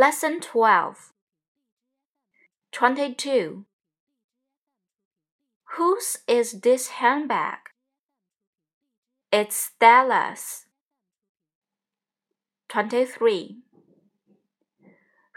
[0.00, 1.12] Lesson 12
[2.72, 3.66] 22.
[5.76, 7.58] Whose is this handbag?
[9.30, 10.64] It's Stella's.
[12.70, 13.58] 23.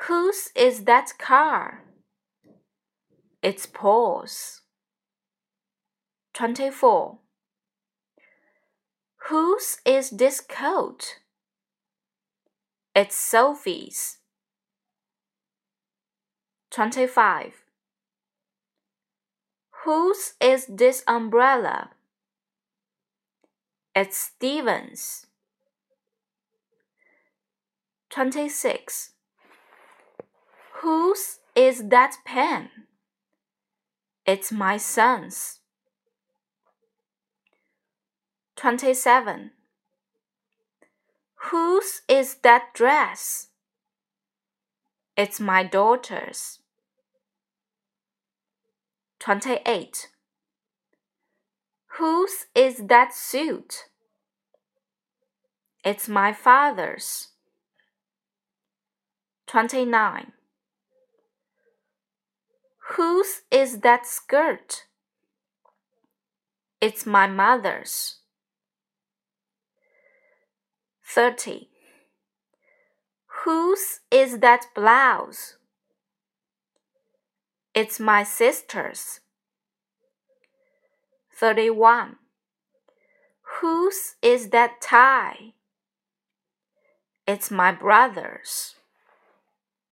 [0.08, 1.84] Whose is that car?
[3.42, 4.62] It's Paul's.
[6.36, 7.20] 24.
[9.28, 11.20] Whose is this coat?
[12.96, 14.20] It's Sophie's.
[16.74, 17.54] 25.
[19.86, 21.92] Whose is this umbrella?
[23.96, 25.28] It's Steven's.
[28.10, 29.12] 26.
[30.82, 32.70] Whose is that pen?
[34.26, 35.60] It's my son's.
[38.56, 39.52] 27.
[41.52, 43.50] Whose is that dress?
[45.16, 46.58] It's my daughter's.
[49.24, 50.10] 28.
[51.98, 53.86] Whose is that suit?
[55.86, 57.30] It's my father's.
[59.48, 60.34] 29.
[62.98, 64.88] Whose is that skirt?
[66.82, 68.18] It's my mother's.
[71.08, 71.70] 30.
[73.46, 75.56] Whose is that blouse?
[77.76, 79.20] It's my sister's.
[81.36, 82.18] 31.
[83.60, 85.54] Whose is that tie?
[87.26, 88.76] It's my brother's.